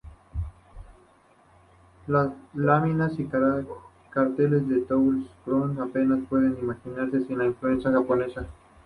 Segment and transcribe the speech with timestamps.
[2.07, 3.29] Las láminas y
[4.09, 8.47] carteles de Toulouse-Lautrec apenas pueden imaginarse sin la influencia japonesa.